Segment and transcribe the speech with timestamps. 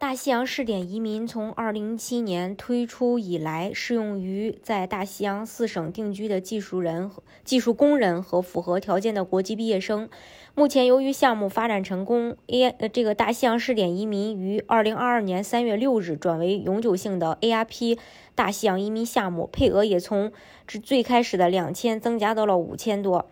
[0.00, 7.10] 大西洋试点移民从二零一七年推出以来，适用于在大西洋四省定居的技术人、
[7.44, 10.08] 技术工人和符合条件的国际毕业生。
[10.54, 17.98] 目前，由于项目发展成功，A 呃这个大西洋试点移民于二零二二年三月六日转为永久性的 ARP
[18.34, 20.32] 大西洋移民项目，配额也从
[20.66, 23.28] 最开始的两千增加到了五千多。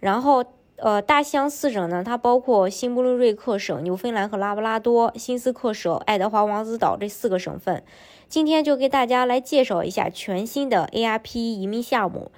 [0.00, 0.44] 然后。
[0.82, 7.82] 呃，大西洋四省呢，它包括新布伦瑞克省、纽芬兰和拉布拉多、新斯克省、爱德华王子岛这四个省份。
[8.28, 12.30] 今天就给大家来介绍一下全新的 ARP 移民项目，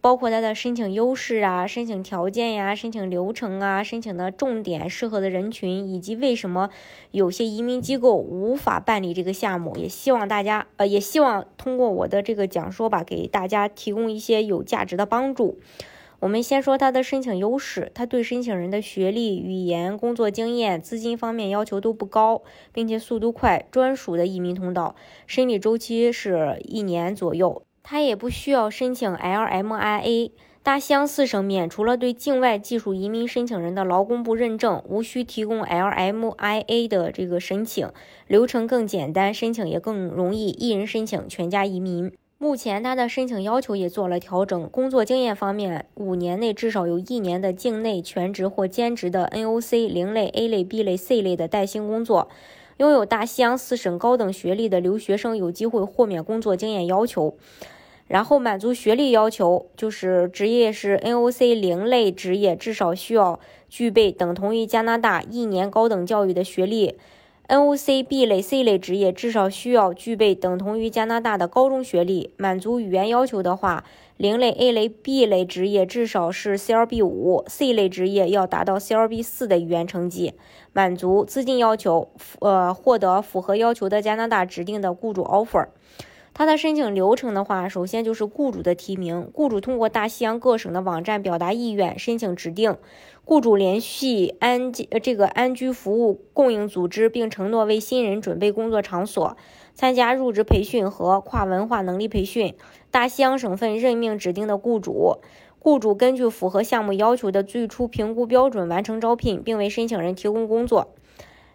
[0.00, 6.70] 包括它的申请优势啊、申请条件呀、申请流程啊、申请的重点、适合的人群，以及为什么
[7.12, 9.76] 有些移民机构无法办理这个项目。
[9.76, 15.60] 也希望大家，呃，也希望通过我的这个讲说吧，给大家提供一些有价值的帮助。
[16.24, 27.62] 我们先说它的申请优势，它对申请人的学历、语言、工作经验、资金方面要求都不高，并且速度快，专属的移民通道，审理周期是一年左右。
[27.82, 30.30] 它也不需要申请 LMIA。
[30.62, 37.90] 大西洋四省免除了对境外技术移民申请人的劳工部认证，无需提供 LMIA 的这个申请，
[38.26, 42.10] 流程更简单，申请也更容易，一人申请，全家移民。
[42.44, 44.68] 目前，他的申请要求也做了调整。
[44.68, 52.28] 工作经验方面，五年内至少有一年的境内全职或兼职的 NOC 零类、A 类、B 类、C 类的带薪工作。
[52.76, 57.34] 拥有大西洋四省高等学历的留学生有机会豁免工作经验要求。
[58.06, 66.96] 然后满足学历要求，就是职业是 NOC 零类职业，至少需要具备等同于加拿大一年高等教育的学历。
[67.46, 72.32] NOC B 类、C 类职业至少需要具备等同于加拿大的高中学历。
[72.38, 73.84] 满足语言要求的话，
[74.16, 80.32] 零类、A 类、B 类职业至少是 CLB 五，C 类职业要达到 CLB 四的语言成绩。
[80.72, 82.08] 满足资金要求，
[82.40, 85.66] 呃，获得符合要求的加拿大指定的雇主 offer。
[86.36, 92.76] 它的申请流程的话，首先就是雇主的提名，雇主通过大西洋各省的网站表达意愿，申请指定
[93.24, 99.36] 雇主，联系安这个安居服务供应组织，并承诺为新人准备工作场所，
[99.74, 102.52] 参加入职培训和跨文化能力培训。
[102.90, 105.18] 大西洋省份任命指定的雇主，
[105.60, 110.94] 雇主根据符合项目要求的最初评估标准完成招聘，并为申请人提供工作。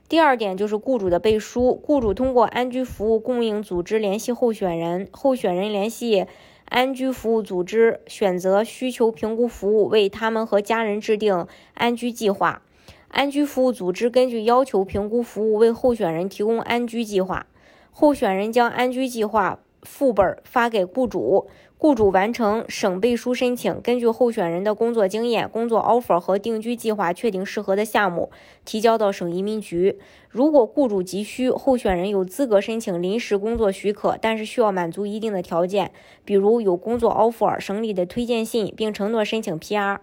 [0.09, 6.25] 第二点就是雇主的背书，雇主通过安居服务供应组织联系候选人，候选人联系
[6.65, 12.63] 安居服务组织，选择需求评估服务，为他们和家人制定安居计划。
[13.09, 17.45] 安居服务组织根据要求评估服务，为候选人提供安居计划。
[17.91, 21.47] 候选人将安居计划副本发给雇主。
[21.81, 28.29] 雇主完成省背书申请，根据候选人的工作经验、工作 offer 和定居计划，确定适合的项目，
[28.65, 29.97] 提交到省移民局。
[30.27, 35.93] 如果雇主急需，候选人有资格申请临时工作许可，但是需要满足一定的条件，
[36.25, 39.99] 比如有工作 offer、省里的推荐信，并承诺申请 PR。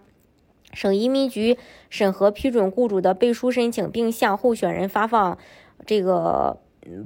[0.73, 1.59] 省移民局
[1.91, 5.37] 审核批准雇主的背书申请，并向候选人发放
[5.85, 6.57] 这个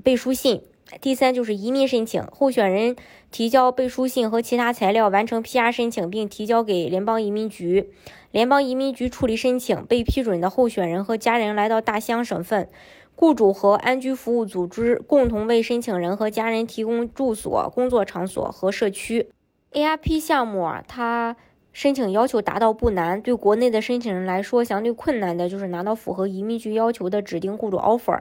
[0.01, 0.61] 背书信。
[0.99, 2.95] 第三就是移民申请，候选人
[3.31, 7.89] 提交背书信和其他材料，完成 PR 申请，并提交给联邦移民局。
[8.31, 12.67] 联邦移民局处理申请，被批准的候选人和家人来到大西洋省份，
[13.15, 19.29] 雇主和安居服务组织共同为申请人和家人提供住所、工作场所和社区。
[19.71, 21.37] ARP 项目啊，它
[21.71, 28.19] 申请要求达到不难，对国内的申请人来说，相对困难的就是拿到符合移民局要求的指定雇主 offer。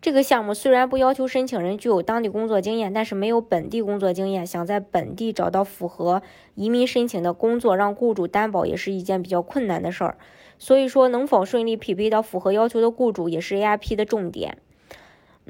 [0.00, 6.22] 这个项目虽然不要求申请人具有当地工作经验，但是没有本地工作经验，想在本地找到符合
[6.54, 10.16] 移民申请的工作，让雇主担保也是一件比较困难的事儿。
[10.56, 14.58] 所以说，能否顺利匹配到符合要求的雇主，也是 AIP 的重点。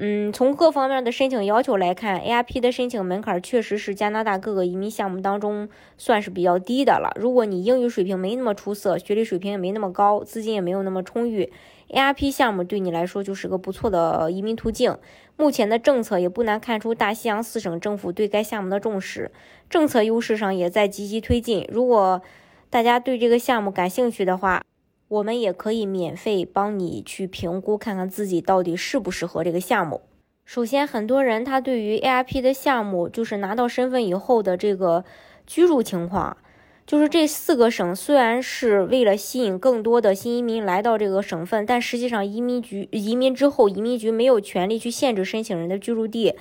[0.01, 5.67] 嗯，从各方面的申请要求来看，ARP 的申请门槛确实是加拿大各个移民项目当中
[5.97, 7.11] 算是比较低的了。
[7.19, 11.51] 如果你英语水平没那么出色，学历水平也没那么高，资金也没有那么充裕
[11.89, 14.97] ，ARP 项目对你来说就是个不错的移民途径。
[15.35, 19.29] 目前的政策也不难看出，大西洋四省政府对该项目的重视，
[19.69, 21.67] 政策优势上也在积极推进。
[21.69, 22.21] 如果
[22.69, 24.61] 大家对这个项目感兴趣的话，
[25.09, 30.01] 我们也可以免费帮你去评估，看看自己到底适不适合这个项目。
[30.45, 35.03] 首先，很多人他对于 ARP 的项目，就是拿到身份以后的这个
[35.45, 36.37] 居住情况，
[36.85, 46.35] 就是这四个省虽然是为了吸引更多的新移民来到这个省份，但实际上移民局移民之后，移民局没有权利去限制申请人的居住地。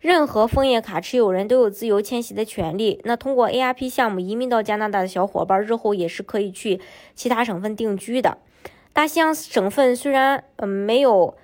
[0.00, 3.00] 任何枫叶卡持有人都有自由迁徙的权利。
[3.04, 6.80] 那通过 ARP 项目移民到加拿大的小伙伴，日后也是可以去
[7.14, 8.38] 其他省份定居的。
[8.92, 11.34] 大西洋省份虽然嗯没有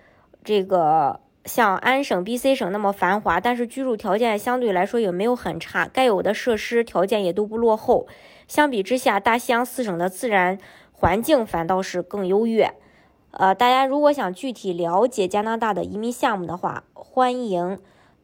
[0.45, 1.21] 这个。
[1.47, 8.07] 像安省、BC 省那么繁华，但是居住条件相对来说也没有很差，该有的设施条件也都不落后。
[8.47, 10.59] 相比之下，大西洋四省的自然
[10.93, 12.75] 环境反倒是更优越。
[13.31, 17.79] 呃，大家如果想具体了解加拿大的移民项目的话，欢迎